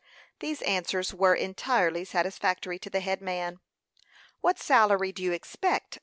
[0.39, 3.59] These answers were entirely satisfactory to the head man.
[4.39, 5.99] "What salary do you expect?"